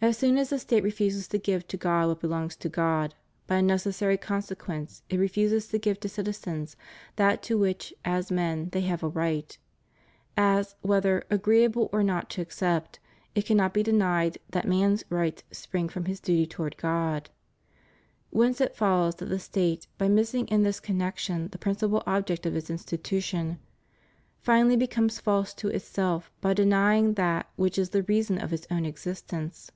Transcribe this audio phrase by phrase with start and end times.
[0.00, 3.16] As soon as the State refuses to give to God what belongs to God,
[3.48, 6.76] by a necessary consequence it refuses to give to citizens
[7.16, 9.58] that to which, as men, they have a right;
[10.36, 13.00] as, whether agreeable or not to accept,
[13.34, 17.28] it cannot be denied that man's rights spring from his duty toward God.
[18.30, 22.54] Whence it follows that the State, by missing in this connection the principal object of
[22.54, 23.58] its institution,
[24.38, 28.84] finally becomes false to itself by denying that which is the reason of its own
[28.86, 29.72] existence.